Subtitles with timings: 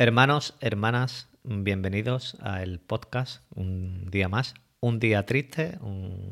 [0.00, 4.54] Hermanos, hermanas, bienvenidos al podcast un día más.
[4.78, 5.76] Un día triste,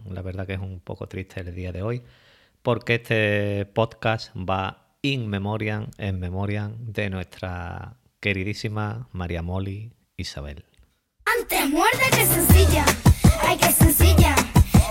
[0.08, 2.05] la verdad que es un poco triste el día de hoy,
[2.63, 10.64] porque este podcast va in memoriam, en memoria de nuestra queridísima María Moli Isabel.
[11.25, 12.85] Antes muerde que sencilla,
[13.48, 14.37] ay que sencilla,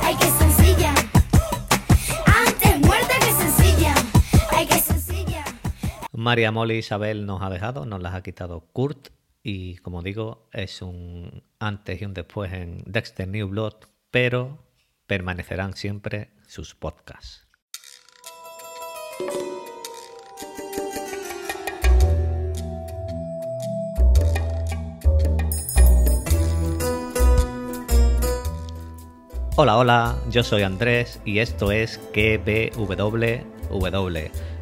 [0.02, 1.05] ay que sencilla.
[6.18, 9.09] María Moli Isabel nos ha dejado, nos las ha quitado Kurt
[9.43, 13.73] y como digo es un antes y un después en Dexter New Blood,
[14.11, 14.57] pero
[15.07, 17.46] permanecerán siempre sus podcasts.
[29.57, 33.25] Hola, hola, yo soy Andrés y esto es KBWW,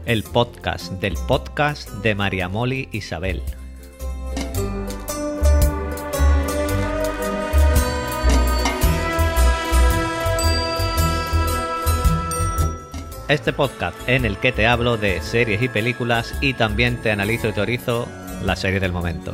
[0.06, 3.42] el podcast del podcast de María Moli Isabel.
[13.30, 17.48] Este podcast en el que te hablo de series y películas y también te analizo
[17.48, 18.08] y teorizo
[18.44, 19.34] la serie del momento.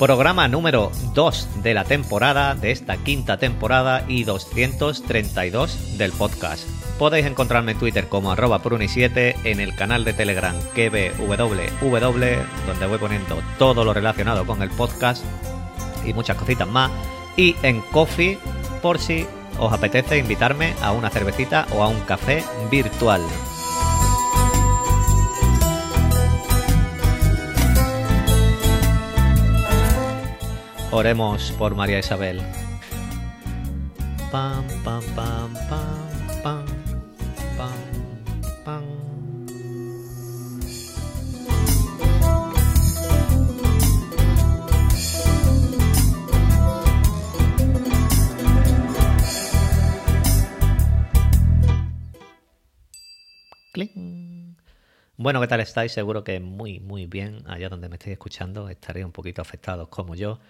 [0.00, 6.66] Programa número 2 de la temporada, de esta quinta temporada y 232 del podcast.
[6.98, 12.16] Podéis encontrarme en Twitter como arroba pruni7, en el canal de Telegram KBWW,
[12.66, 15.22] donde voy poniendo todo lo relacionado con el podcast
[16.06, 16.90] y muchas cositas más.
[17.36, 18.38] Y en Coffee,
[18.80, 19.26] por si
[19.58, 23.20] os apetece invitarme a una cervecita o a un café virtual.
[30.92, 32.42] Oremos por María Isabel.
[34.32, 35.86] Pam, pam, pam, pam,
[36.42, 36.66] pam,
[37.56, 38.84] pam, pam.
[53.72, 54.56] Cling.
[55.16, 55.92] Bueno, ¿qué tal estáis?
[55.92, 57.44] Seguro que muy, muy bien.
[57.46, 60.40] Allá donde me estéis escuchando estaréis un poquito afectados como yo.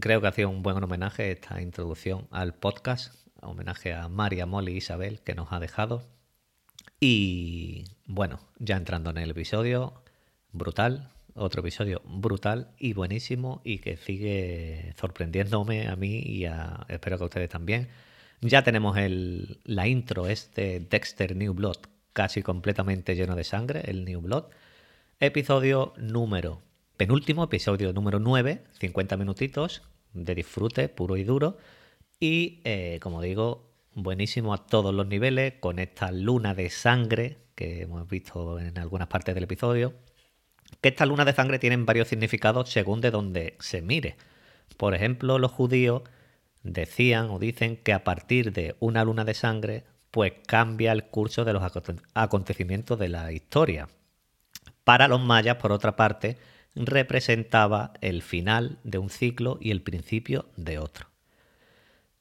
[0.00, 4.72] Creo que ha sido un buen homenaje esta introducción al podcast, homenaje a María Molly
[4.76, 6.08] Isabel que nos ha dejado.
[7.00, 10.02] Y bueno, ya entrando en el episodio,
[10.52, 17.18] brutal, otro episodio brutal y buenísimo y que sigue sorprendiéndome a mí y a, espero
[17.18, 17.88] que a ustedes también.
[18.40, 21.76] Ya tenemos el, la intro, este Dexter New Blood,
[22.14, 24.44] casi completamente lleno de sangre, el New Blood.
[25.20, 26.62] Episodio número
[26.96, 29.82] penúltimo, episodio número 9, 50 minutitos
[30.12, 31.58] de disfrute puro y duro.
[32.20, 37.82] Y eh, como digo, buenísimo a todos los niveles, con esta luna de sangre que
[37.82, 39.94] hemos visto en algunas partes del episodio.
[40.80, 44.16] Que esta luna de sangre tienen varios significados según de donde se mire.
[44.76, 46.02] Por ejemplo, los judíos
[46.62, 51.44] decían o dicen que a partir de una luna de sangre, pues cambia el curso
[51.44, 51.62] de los
[52.14, 53.88] acontecimientos de la historia.
[54.84, 56.36] Para los mayas, por otra parte,
[56.74, 61.08] representaba el final de un ciclo y el principio de otro.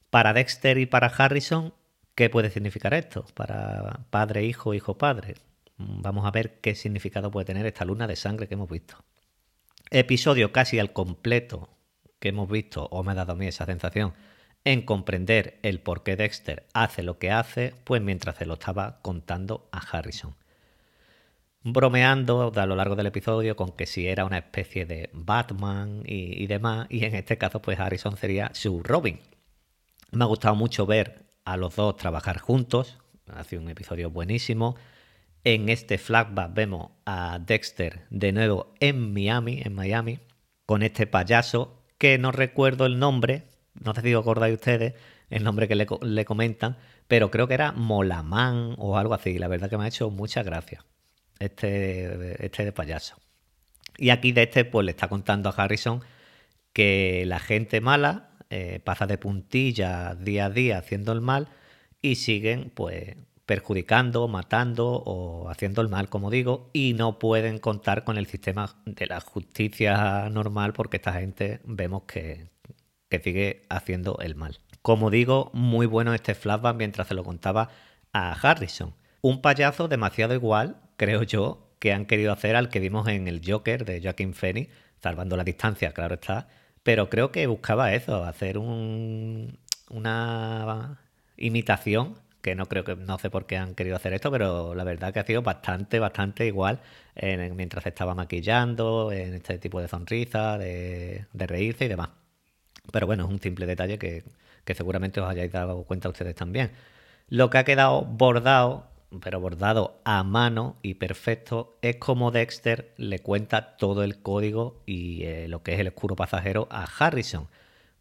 [0.10, 1.74] Para Dexter y para Harrison,
[2.16, 3.26] ¿qué puede significar esto?
[3.34, 5.36] Para padre, hijo, hijo, padre.
[5.78, 9.04] Vamos a ver qué significado puede tener esta luna de sangre que hemos visto.
[9.90, 11.70] Episodio casi al completo
[12.20, 14.14] que hemos visto, o me ha dado a mí esa sensación,
[14.66, 19.00] en comprender el por qué Dexter hace lo que hace, pues mientras se lo estaba
[19.02, 20.36] contando a Harrison
[21.64, 26.46] bromeando a lo largo del episodio con que si era una especie de Batman y,
[26.48, 29.20] demás, y en este caso pues Harrison sería su Robin.
[30.12, 34.76] Me ha gustado mucho ver a los dos trabajar juntos, ha sido un episodio buenísimo.
[35.46, 40.20] En este flashback vemos a Dexter de nuevo en Miami, en Miami,
[40.66, 43.44] con este payaso que no recuerdo el nombre,
[43.74, 44.94] no sé si acordáis ustedes
[45.30, 49.40] el nombre que le, comentan, pero creo que era Molamán o algo así.
[49.40, 50.86] La verdad que me ha hecho muchas gracias
[51.40, 53.16] este, este de payaso.
[53.98, 56.02] Y aquí de este, pues le está contando a Harrison
[56.74, 61.50] que la gente mala eh, pasa de puntilla día a día haciendo el mal
[62.02, 63.16] y siguen, pues,
[63.46, 68.76] perjudicando, matando o haciendo el mal, como digo, y no pueden contar con el sistema
[68.86, 72.48] de la justicia normal porque esta gente vemos que,
[73.10, 74.60] que sigue haciendo el mal.
[74.82, 77.70] Como digo, muy bueno este flashback mientras se lo contaba
[78.12, 78.94] a Harrison.
[79.22, 83.42] Un payaso demasiado igual creo yo, que han querido hacer al que vimos en el
[83.46, 86.48] Joker de Joaquin Phoenix, salvando la distancia, claro está.
[86.84, 89.60] Pero creo que buscaba eso, hacer un,
[89.90, 91.00] una
[91.38, 94.84] imitación que no creo que, no sé por qué han querido hacer esto, pero la
[94.84, 96.82] verdad que ha sido bastante, bastante igual
[97.56, 102.10] mientras estaba maquillando, en este tipo de sonrisa, de, reírse y demás.
[102.92, 104.24] Pero bueno, es un simple detalle que,
[104.66, 106.72] que seguramente os hayáis dado cuenta ustedes también.
[107.30, 113.20] Lo que ha quedado bordado pero bordado a mano y perfecto, es como Dexter le
[113.20, 117.48] cuenta todo el código y eh, lo que es el escuro pasajero a Harrison.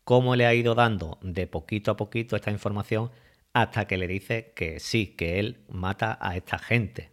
[0.04, 3.10] Cómo le ha ido dando de poquito a poquito esta información
[3.52, 7.10] hasta que le dice que sí, que él mata a esta gente.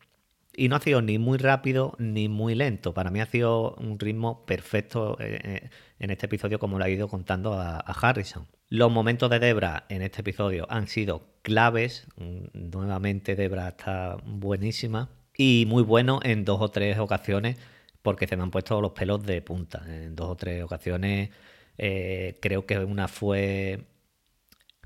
[0.56, 2.94] Y no ha sido ni muy rápido ni muy lento.
[2.94, 5.70] Para mí ha sido un ritmo perfecto eh, eh,
[6.00, 8.48] en este episodio como lo ha ido contando a Harrison.
[8.72, 12.08] Los momentos de Debra en este episodio han sido claves.
[12.18, 17.58] Mm, nuevamente Debra está buenísima y muy bueno en dos o tres ocasiones
[18.04, 19.84] porque se me han puesto los pelos de punta.
[19.88, 21.32] En dos o tres ocasiones
[21.80, 23.88] eh, creo que una fue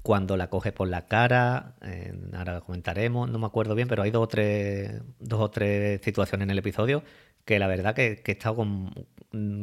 [0.02, 1.76] cuando la coge por la cara,
[2.34, 6.46] ahora comentaremos, no me acuerdo bien, pero hay dos o tres, dos o tres situaciones
[6.46, 7.04] en el episodio
[7.46, 8.94] que la verdad que, que he estado con...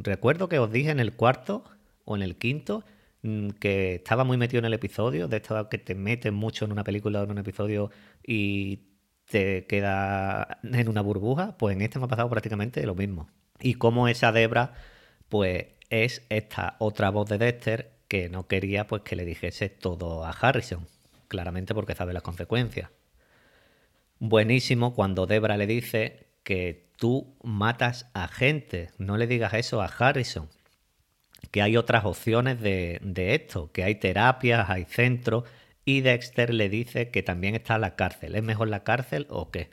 [0.03, 1.65] Recuerdo que os dije en el cuarto
[2.05, 3.00] o en el quinto Mm,
[3.59, 6.85] que estaba muy metido en el episodio, de esto que te metes mucho en una
[6.85, 7.91] película o en un episodio
[8.27, 8.89] y
[9.27, 13.29] te queda en una burbuja, pues en este me ha pasado prácticamente lo mismo.
[13.61, 14.73] Y como esa Debra,
[15.29, 20.25] pues es esta otra voz de Dexter que no quería pues que le dijese todo
[20.25, 20.87] a Harrison,
[21.29, 22.91] claramente porque sabe las consecuencias.
[24.19, 29.87] Buenísimo cuando Debra le dice que tú matas a gente, no le digas eso a
[29.87, 30.49] Harrison,
[31.51, 33.01] que hay otras opciones de,
[33.35, 35.45] esto, que hay terapias, hay centros,
[35.85, 38.37] y Dexter le dice que también está la cárcel.
[38.37, 39.71] ¿Es mejor la cárcel o qué?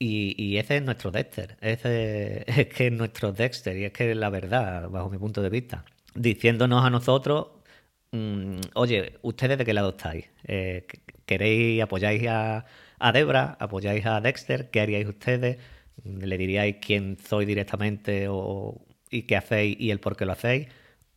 [0.00, 4.16] Y, ese es nuestro Dexter, ese es que es nuestro Dexter, y es que es
[4.16, 5.84] la verdad, bajo mi punto de vista.
[6.14, 7.48] Diciéndonos a nosotros,
[8.12, 10.26] mm, oye, ¿ustedes de qué lado estáis?
[10.44, 10.86] Eh,
[11.26, 12.64] ¿Queréis, apoyáis a,
[12.98, 13.56] a Debra?
[13.60, 14.70] ¿Apoyáis a Dexter?
[14.70, 15.58] ¿Qué haríais ustedes?
[16.04, 18.80] ¿Le diríais quién soy directamente o,
[19.10, 20.68] y qué hacéis y el por qué lo hacéis?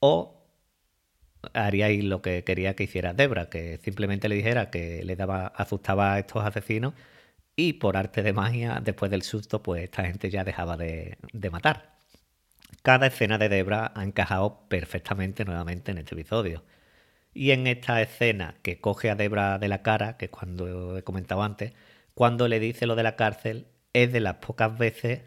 [0.01, 0.41] O
[1.53, 6.13] haríais lo que quería que hiciera Debra, que simplemente le dijera que le daba, asustaba
[6.13, 6.93] a estos asesinos
[7.55, 11.17] y por arte de magia, después del susto, pues esta gente ya dejaba de,
[11.51, 11.97] matar.
[12.83, 16.63] Cada escena de Debra ha encajado perfectamente nuevamente en este episodio.
[17.33, 21.03] Y en esta escena que coge a Debra de la cara, que es cuando he
[21.03, 21.73] comentado antes,
[22.13, 25.21] cuando le dice lo de la cárcel, es de las pocas veces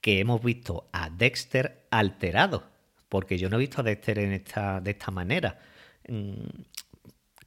[0.00, 2.75] que hemos visto a Dexter alterado
[3.08, 5.58] porque yo no he visto a Dexter en esta, de esta manera.
[6.08, 6.46] Mm,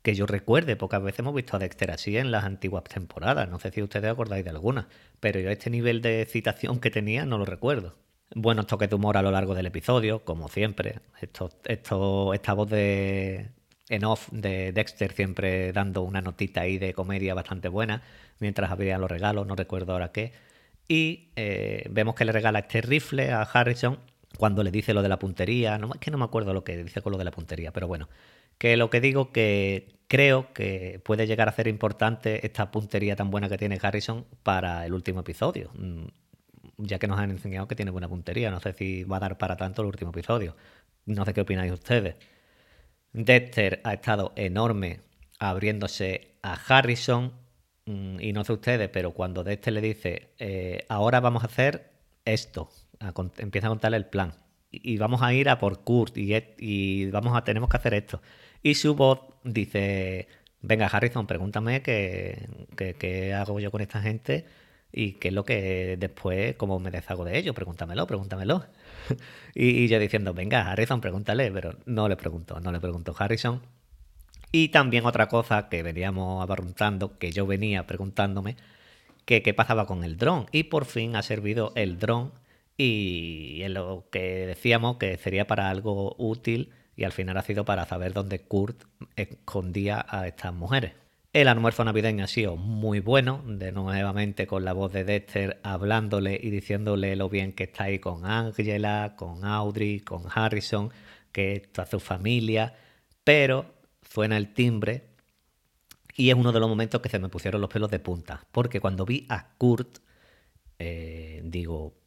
[0.02, 3.50] que yo recuerde, pocas veces hemos visto a Dexter así en las antiguas temporadas.
[3.50, 4.88] No sé si ustedes acordáis de alguna,
[5.20, 7.96] pero yo este nivel de citación que tenía no lo recuerdo.
[8.36, 11.00] Buenos toques de humor a lo largo del episodio, como siempre.
[11.22, 13.50] Esto, esto, esta voz de
[13.90, 18.04] en off de Dexter siempre dando una notita ahí de comedia bastante buena
[18.40, 20.32] mientras había los regalos, no recuerdo ahora qué.
[20.88, 24.00] Y eh, vemos que le regala este rifle a Harrison
[24.38, 26.84] cuando le dice lo de la puntería, no, es que no me acuerdo lo que
[26.84, 28.10] dice con lo de la puntería, pero bueno,
[28.58, 33.32] que lo que digo que creo que puede llegar a ser importante esta puntería tan
[33.32, 36.06] buena que tiene Harrison para el último episodio, mm,
[36.78, 39.38] ya que nos han enseñado que tiene buena puntería, no sé si va a dar
[39.38, 40.56] para tanto el último episodio,
[41.06, 42.16] no sé qué opináis ustedes.
[43.14, 45.02] Dexter ha estado enorme
[45.40, 47.34] abriéndose a Harrison
[47.86, 51.92] mm, y no sé ustedes, pero cuando Dexter le dice, eh, ahora vamos a hacer
[52.26, 52.70] esto,
[53.38, 54.34] empieza a contarle el plan.
[54.72, 58.22] Y, vamos a ir a por Kurt y, vamos a, tenemos que hacer esto.
[58.62, 60.28] Y su voz dice,
[60.62, 64.46] venga Harrison, pregúntame qué, hago yo con esta gente
[64.92, 68.66] y qué es lo que después, cómo me deshago de ellos, pregúntamelo, pregúntamelo.
[69.56, 73.62] y, yo diciendo, venga Harrison, pregúntale, pero no le pregunto, no le pregunto Harrison.
[74.52, 78.56] Y también otra cosa que veníamos abarruntando, que yo venía preguntándome,
[79.26, 80.48] que qué pasaba con el dron.
[80.52, 82.32] Y por fin ha servido el dron
[82.82, 87.66] y en lo que decíamos que sería para algo útil y al final ha sido
[87.66, 88.86] para saber dónde Kurt
[89.18, 90.94] escondía a estas mujeres.
[91.34, 96.40] El almuerzo navideño ha sido muy bueno, de nuevamente con la voz de Dexter hablándole
[96.42, 100.90] y diciéndole lo bien que está ahí con Angela, con Audrey, con Harrison,
[101.34, 102.76] que está su familia,
[103.26, 103.74] pero
[104.10, 105.04] suena el timbre
[106.16, 108.80] y es uno de los momentos que se me pusieron los pelos de punta, porque
[108.80, 109.98] cuando vi a Kurt,
[110.80, 111.99] eh, digo,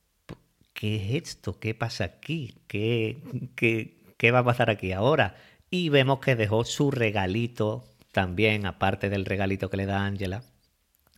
[0.83, 1.61] ¿qué es esto?
[1.61, 2.57] ¿Qué pasa aquí?
[2.67, 3.23] ¿Qué,
[3.55, 5.37] qué, va a pasar aquí ahora?
[5.71, 10.43] Y vemos que dejó su regalito también, aparte del regalito que le da Angela,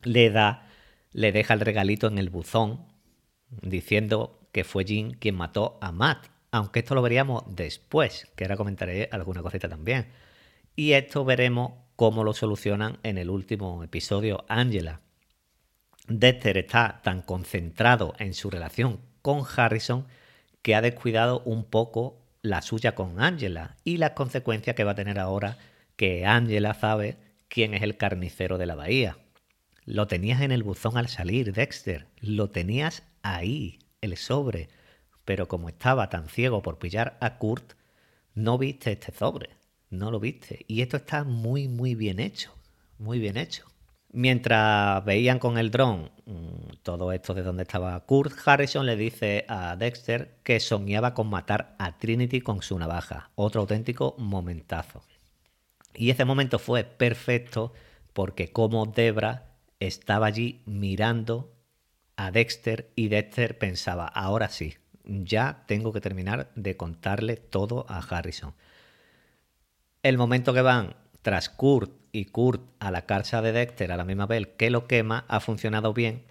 [0.02, 0.68] le da,
[1.12, 2.84] le deja el regalito en el buzón,
[3.62, 6.26] diciendo que fue Jim quien mató a Matt.
[6.50, 10.08] Aunque esto lo veríamos después, que ahora comentaré alguna cosita también.
[10.76, 15.00] Y esto veremos cómo lo solucionan en el último episodio Angela.
[16.06, 20.06] Dexter está tan concentrado en su relación con Harrison
[20.60, 24.96] que ha descuidado un poco la suya con Angela y las consecuencias que va a
[24.96, 25.56] tener ahora
[25.96, 27.16] que Angela sabe
[27.48, 29.16] quién es el carnicero de la bahía.
[29.86, 32.06] Lo tenías en el buzón al salir, Dexter.
[32.20, 34.68] Lo tenías ahí, el sobre.
[35.24, 37.72] Pero como estaba tan ciego por pillar a Kurt,
[38.34, 39.56] no viste este sobre.
[39.88, 40.66] No lo viste.
[40.68, 42.54] Y esto está muy, muy bien hecho.
[42.98, 43.64] Muy bien hecho.
[44.16, 49.44] Mientras veían con el dron mm, todo esto de donde estaba Kurt, Harrison le dice
[49.48, 53.30] a Dexter que soñaba con matar a Trinity con su navaja.
[53.34, 55.02] Otro auténtico momentazo.
[55.96, 57.72] Y ese momento fue perfecto
[58.12, 61.52] porque como Debra estaba allí mirando
[62.14, 67.98] a Dexter y Dexter pensaba, ahora sí, ya tengo que terminar de contarle todo a
[67.98, 68.54] Harrison.
[70.04, 70.94] El momento que van
[71.24, 74.86] tras Kurt y Kurt a la carcha de Dexter a la misma vez que lo
[74.86, 76.22] quema ha funcionado bien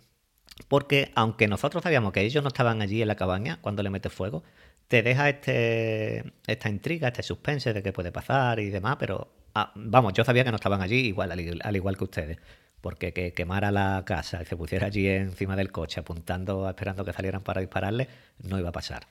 [0.67, 4.09] porque aunque nosotros sabíamos que ellos no estaban allí en la cabaña cuando le mete
[4.09, 4.43] fuego,
[4.87, 9.71] te deja este, esta intriga, este suspense de qué puede pasar y demás, pero ah,
[9.75, 12.37] vamos, yo sabía que no estaban allí igual, al, igual que ustedes,
[12.81, 17.13] porque que quemara la casa y se pusiera allí encima del coche apuntando, esperando que
[17.13, 18.07] salieran para dispararle,
[18.37, 19.07] no iba a pasar.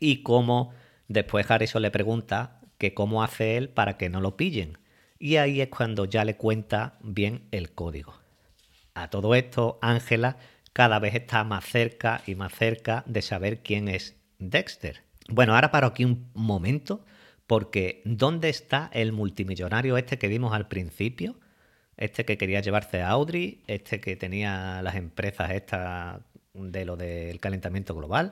[0.00, 0.72] Y como
[1.06, 4.78] después Harrison le pregunta que cómo hace él para que no lo pillen.
[5.18, 8.14] Y ahí es cuando ya le cuenta bien el código.
[8.94, 10.38] A todo esto, Ángela
[10.72, 15.02] cada vez está más cerca y más cerca de saber quién es Dexter.
[15.28, 17.04] Bueno, ahora paro aquí un momento
[17.46, 21.38] porque ¿dónde está el multimillonario este que vimos al principio?
[21.98, 26.20] Este que quería llevarse a Audrey, este que tenía las empresas estas
[26.54, 28.30] de lo del calentamiento global.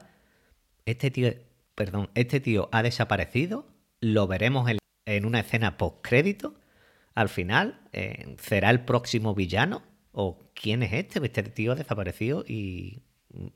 [0.86, 1.34] Este tío,
[1.74, 3.66] perdón, este tío ha desaparecido
[4.00, 4.70] lo veremos
[5.06, 6.54] en, una escena post-crédito.
[7.14, 9.82] Al final, eh, ¿será el próximo villano?
[10.12, 11.24] ¿O quién es este?
[11.24, 13.02] Este tío ha desaparecido y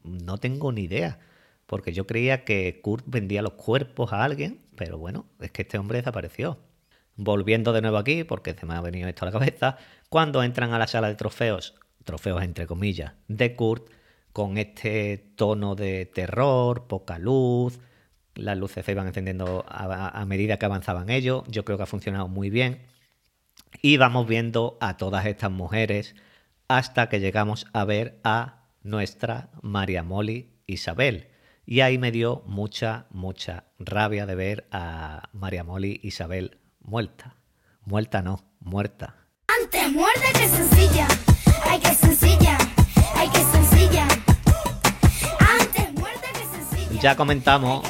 [0.03, 1.19] no tengo ni idea.
[1.67, 5.79] Porque yo creía que Kurt vendía los cuerpos a alguien, pero bueno, es que este
[5.79, 6.59] hombre desapareció.
[7.17, 9.77] Volviendo de nuevo aquí, porque se me ha venido esto a la cabeza,
[10.09, 13.89] cuando entran a la sala de trofeos, trofeos entre comillas, de Kurt,
[14.33, 17.79] con este tono de terror, poca luz,
[18.35, 21.45] las luces se iban encendiendo a, medida que avanzaban ellos.
[21.49, 22.87] Yo creo que ha funcionado muy bien.
[23.81, 26.15] Y vamos viendo a todas estas mujeres
[26.69, 31.29] hasta que llegamos a ver a nuestra María Molly Isabel.
[31.65, 37.37] Y ahí me dio mucha, mucha rabia de ver a María Molly Isabel muerta.
[37.85, 39.17] Muerta no, muerta.
[39.61, 41.07] Antes muerta que sencilla.
[41.69, 42.59] Ay, que sencilla.
[43.15, 44.32] Ay, que sencilla.
[47.03, 47.85] Ya comentamos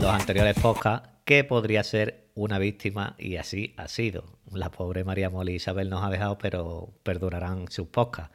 [0.00, 4.38] los anteriores podcasts que podría ser una víctima y así ha sido.
[4.52, 8.32] La pobre María Molly Isabel nos ha dejado, pero perdurarán sus podcasts.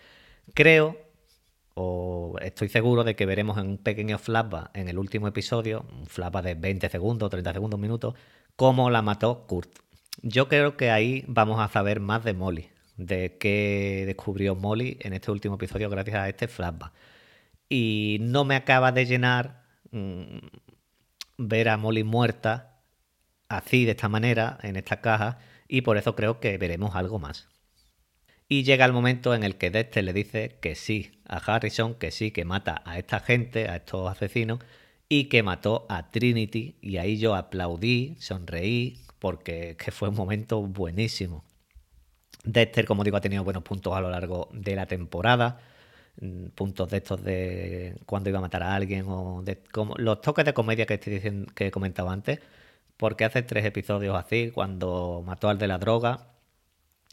[0.54, 0.98] Creo,
[1.76, 6.08] o estoy seguro de que veremos en un pequeño flashback en el último episodio, un
[6.08, 8.16] flashback de 20 segundos, 30 segundos, minutos,
[8.58, 9.70] cómo la mató Kurt.
[10.24, 12.68] Yo creo que ahí vamos a saber más de Molly,
[12.98, 16.92] de qué descubrió Molly en este último episodio gracias a este flashback.
[17.70, 20.38] Y no me acaba de llenar mm,
[21.38, 22.82] ver a Molly muerta
[23.50, 27.48] así, de esta manera, en esta caja, y por eso creo que veremos algo más.
[28.50, 32.12] Y llega el momento en el que Dexter le dice que sí a Harrison, que
[32.12, 34.60] sí, que mata a esta gente, a estos asesinos,
[35.10, 36.78] y que mató a Trinity.
[36.82, 41.44] Y ahí yo aplaudí, sonreí, porque que fue un momento buenísimo.
[42.46, 45.60] Dexter, como digo, ha tenido buenos puntos a lo largo de la temporada.
[46.20, 50.20] Mm, puntos de estos de cuando iba a matar a alguien o de como, los
[50.22, 52.40] toques de comedia que estoy diciendo, que he comentado antes
[52.98, 56.34] porque hace tres episodios así cuando mató al de la droga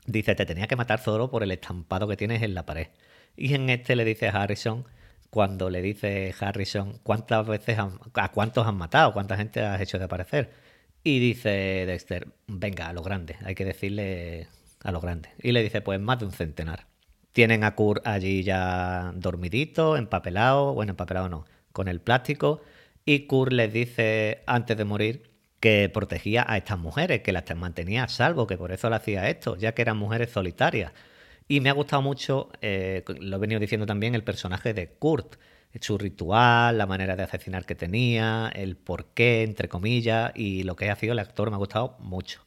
[0.07, 2.89] dice te tenía que matar solo por el estampado que tienes en la pared
[3.37, 4.87] y en este le dice Harrison
[5.31, 10.05] cuando le dice Harrison cuántas veces a cuántos han matado cuánta gente has hecho de
[10.07, 10.53] aparecer
[11.03, 11.51] y dice
[11.87, 14.49] Dexter venga a lo grande hay que decirle
[14.83, 16.94] a lo grande y le dice pues más de un centenar
[17.35, 22.63] tienen a Kurt allí ya dormidito, empapelado, bueno, empapelado no, con el plástico.
[23.05, 28.05] Y Kurt les dice antes de morir que protegía a estas mujeres, que las mantenía
[28.05, 30.93] a salvo, que por eso le hacía esto, ya que eran mujeres solitarias.
[31.49, 35.37] Y me ha gustado mucho, eh, lo he venido diciendo también, el personaje de Kurt,
[35.81, 40.89] su ritual, la manera de asesinar que tenía, el porqué, entre comillas, y lo que
[40.91, 42.43] ha sido el actor me ha gustado mucho.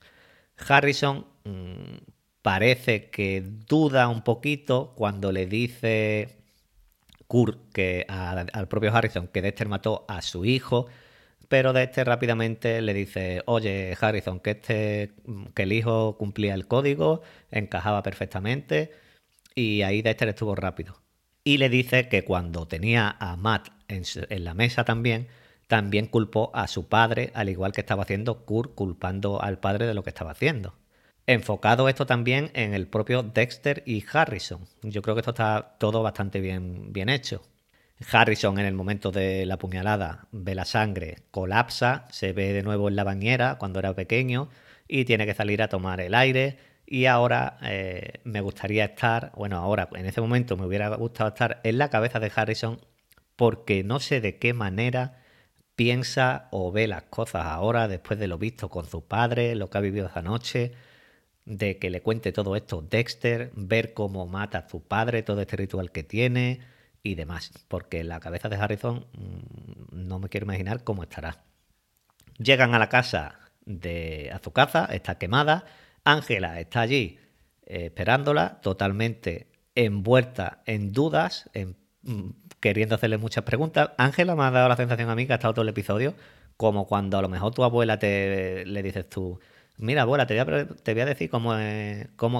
[0.57, 1.97] Harrison, mm,
[2.47, 6.37] parece que duda un poquito cuando le dice
[7.27, 10.87] Kurt que al propio Harrison que Dexter mató a su hijo,
[11.49, 15.11] pero Dexter rápidamente le dice, oye Harrison, que, este,
[15.55, 18.93] que el hijo cumplía el código, encajaba perfectamente,
[19.53, 21.01] y ahí Dexter estuvo rápido.
[21.43, 25.27] Y le dice que cuando tenía a Matt en, en la mesa también,
[25.67, 29.93] también culpó a su padre, al igual que estaba haciendo Kurt culpando al padre de
[29.93, 30.75] lo que estaba haciendo.
[31.29, 34.61] Enfocado esto también en el propio Dexter y Harrison.
[34.81, 37.41] Yo creo que esto está todo bastante bien, bien hecho.
[38.09, 42.87] Harrison en el momento de la puñalada ve la sangre, colapsa, se ve de nuevo
[42.87, 44.47] en la bañera cuando era pequeño
[44.87, 46.59] y tiene que salir a tomar el aire.
[46.85, 51.59] Y ahora eh, me gustaría estar, bueno, ahora en ese momento me hubiera gustado estar
[51.65, 52.79] en la cabeza de Harrison
[53.35, 55.19] porque no sé de qué manera
[55.75, 59.77] piensa o ve las cosas ahora después de lo visto con su padre, lo que
[59.77, 60.71] ha vivido esa noche,
[61.47, 65.55] de que le cuente todo esto Dexter, ver cómo mata a su padre, todo este
[65.55, 66.59] ritual que tiene
[67.03, 71.43] y demás, porque la cabeza de Harrison mm, no me quiero imaginar cómo estará.
[72.37, 75.63] Llegan a la casa de a su casa, está quemada,
[76.03, 77.17] Ángela está allí
[77.65, 83.91] eh, esperándola, totalmente envuelta en dudas, en mm, queriendo hacerle muchas preguntas.
[83.97, 86.13] Ángela me ha dado la sensación a mí que ha estado todo el episodio
[86.57, 89.39] como cuando a lo mejor tu abuela te le dices tú,
[89.77, 91.55] mira abuela, te voy a, te decir cómo,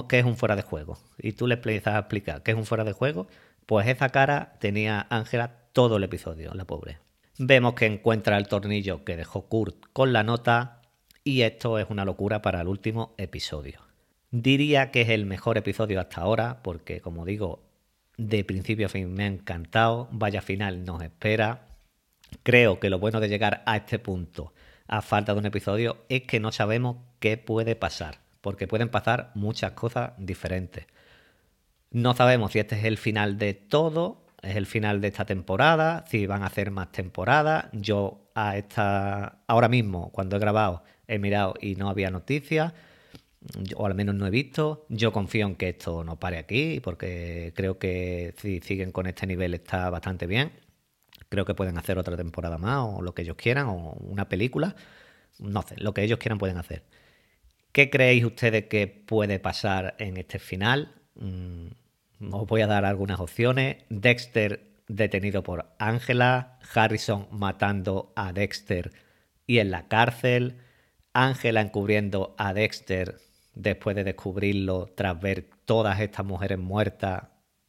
[0.08, 0.98] qué es un fuera de juego.
[1.18, 3.28] Y tú le empiezas a explicar qué es un fuera de juego.
[3.66, 6.98] Pues esa cara tenía Ángela todo el episodio, la pobre.
[7.38, 10.82] Vemos que encuentra el tornillo que dejó Kurt con la nota
[11.22, 13.82] y esto es una locura para el último episodio.
[14.30, 17.62] Diría que es el mejor episodio hasta ahora porque, como digo,
[18.16, 20.08] de principio a fin me ha encantado.
[20.10, 21.68] Vaya final nos espera.
[22.42, 24.52] Creo que lo bueno de llegar a este punto,
[24.88, 28.18] a falta de un episodio, es que no sabemos qué puede pasar.
[28.40, 30.86] Porque pueden pasar muchas cosas diferentes.
[31.90, 36.04] No sabemos si este es el final de todo, es el final de esta temporada,
[36.08, 37.66] si van a hacer más temporadas.
[37.72, 42.72] Yo a esta, ahora mismo, cuando he grabado, he mirado y no había noticias
[43.76, 44.86] o al menos no he visto.
[44.88, 49.26] Yo confío en que esto no pare aquí, porque creo que si siguen con este
[49.26, 50.52] nivel está bastante bien.
[51.28, 54.76] Creo que pueden hacer otra temporada más, o lo que ellos quieran, o una película.
[55.38, 56.84] No sé, lo que ellos quieran pueden hacer.
[57.72, 60.94] ¿Qué creéis ustedes que puede pasar en este final?
[61.14, 61.68] Mm,
[62.32, 63.84] os voy a dar algunas opciones.
[63.88, 68.92] Dexter detenido por Ángela, Harrison matando a Dexter
[69.46, 70.58] y en la cárcel,
[71.12, 73.20] Ángela encubriendo a Dexter
[73.54, 77.24] después de descubrirlo tras ver todas estas mujeres muertas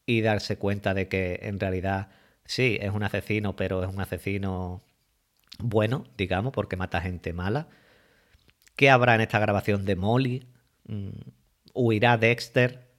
[0.05, 2.09] y darse cuenta de que en realidad
[2.49, 4.81] sí, es un asesino, pero es un asesino
[5.59, 7.67] bueno, digamos, porque mata gente mala.
[8.75, 10.47] ¿Qué habrá en esta grabación de Molly?
[10.87, 11.09] Mm,
[11.73, 12.89] ¿Huirá Dexter?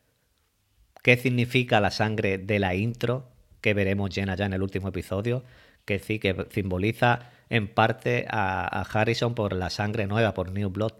[1.02, 5.44] ¿Qué significa la sangre de la intro que veremos llena ya en el último episodio?
[5.84, 10.70] Que sí, que simboliza en parte a, a Harrison por la sangre nueva, por New
[10.70, 10.92] Blood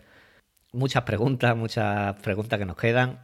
[0.72, 3.20] muchas preguntas, muchas preguntas que nos quedan.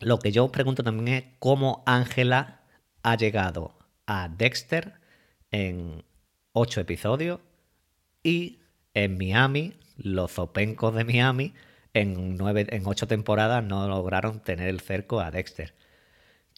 [0.00, 2.60] Lo que yo os pregunto también es cómo Ángela
[3.02, 3.74] ha llegado
[4.12, 4.92] a Dexter
[5.50, 6.04] en
[6.52, 7.40] ocho episodios
[8.22, 8.60] y
[8.92, 11.54] en Miami, los zopencos de Miami,
[11.94, 15.74] en, nueve, en ocho temporadas no lograron tener el cerco a Dexter.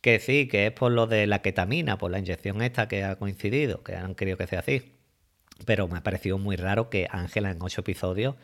[0.03, 3.17] Que sí, que es por lo de la ketamina, por la inyección esta que ha
[3.17, 4.93] coincidido, que han querido que sea así.
[5.64, 8.35] Pero me ha parecido muy raro que Ángela en ocho episodios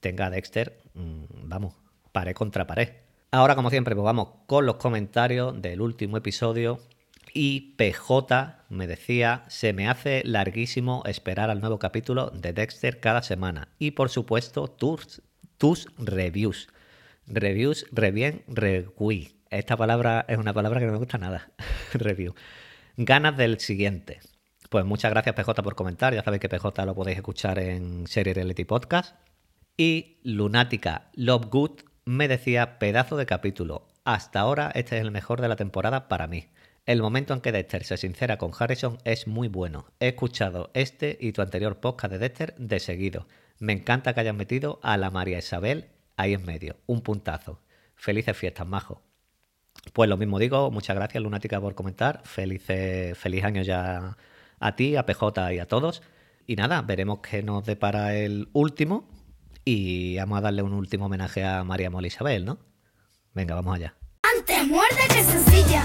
[0.00, 1.74] tenga a Dexter, mm, vamos,
[2.12, 2.90] pared contra pared.
[3.30, 6.80] Ahora, como siempre, pues vamos con los comentarios del último episodio.
[7.40, 13.22] Y PJ me decía, se me hace larguísimo esperar al nuevo capítulo de Dexter cada
[13.22, 13.68] semana.
[13.78, 15.22] Y por supuesto, tus,
[15.56, 16.66] tus reviews.
[17.28, 19.28] Reviews, re bien, review.
[19.50, 21.52] Esta palabra es una palabra que no me gusta nada.
[21.92, 22.34] Review.
[22.96, 24.18] Ganas del siguiente.
[24.68, 26.12] Pues muchas gracias PJ por comentar.
[26.12, 29.14] Ya sabéis que PJ lo podéis escuchar en Serie Reality Podcast.
[29.76, 33.86] Y Lunática Good me decía, pedazo de capítulo.
[34.02, 36.48] Hasta ahora este es el mejor de la temporada para mí.
[36.88, 39.92] El momento en que Dexter se sincera con Harrison es muy bueno.
[40.00, 43.28] He escuchado este y tu anterior podcast de Dexter de seguido.
[43.58, 46.76] Me encanta que hayan metido a la María Isabel ahí en medio.
[46.86, 47.60] Un puntazo.
[47.94, 49.02] Felices fiestas, majo.
[49.92, 52.22] Pues lo mismo digo, muchas gracias Lunática por comentar.
[52.24, 54.16] Felices, feliz año ya
[54.58, 56.00] a ti, a PJ y a todos.
[56.46, 59.10] Y nada, veremos qué nos depara el último,
[59.62, 62.60] y vamos a darle un último homenaje a María Mola Isabel, ¿no?
[63.34, 63.94] Venga, vamos allá.
[64.38, 65.82] Antes muerde que sencilla,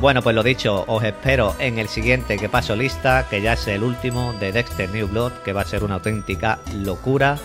[0.00, 3.68] Bueno, pues lo dicho, os espero en el siguiente que paso lista, que ya es
[3.68, 7.36] el último de Dexter New Blood, que va a ser una auténtica locura.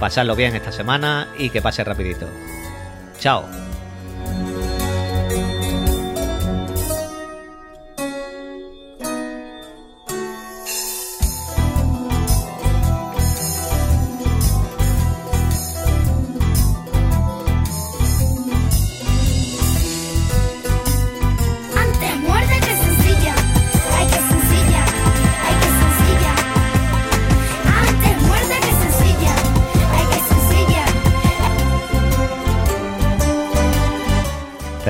[0.00, 2.26] Pasadlo bien esta semana y que pase rapidito.
[3.18, 3.61] Chao.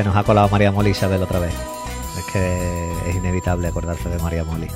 [0.04, 1.54] Nos ha colado María Molly Isabel otra vez.
[2.18, 4.66] Es que es inevitable acordarse de María Molly.